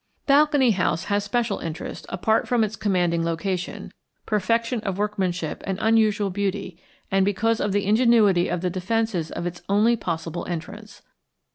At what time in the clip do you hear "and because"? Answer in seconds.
7.11-7.59